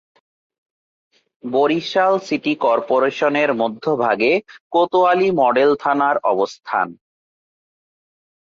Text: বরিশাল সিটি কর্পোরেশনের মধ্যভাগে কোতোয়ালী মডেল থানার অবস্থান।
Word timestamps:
বরিশাল 1.43 2.13
সিটি 2.27 2.53
কর্পোরেশনের 2.65 3.49
মধ্যভাগে 3.61 4.31
কোতোয়ালী 4.71 5.29
মডেল 5.41 5.71
থানার 5.83 6.15
অবস্থান। 6.23 6.87